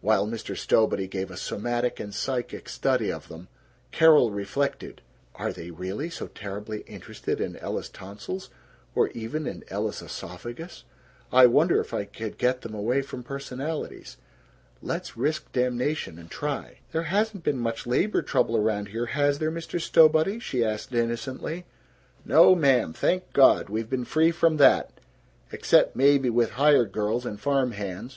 [0.00, 0.56] While Mr.
[0.56, 3.48] Stowbody gave a somatic and psychic study of them,
[3.90, 5.02] Carol reflected,
[5.34, 8.48] "Are they really so terribly interested in Ella's tonsils,
[8.94, 10.84] or even in Ella's esophagus?
[11.32, 14.18] I wonder if I could get them away from personalities?
[14.82, 19.50] Let's risk damnation and try." "There hasn't been much labor trouble around here, has there,
[19.50, 19.80] Mr.
[19.80, 21.66] Stowbody?" she asked innocently.
[22.24, 24.92] "No, ma'am, thank God, we've been free from that,
[25.50, 28.14] except maybe with hired girls and farm hands.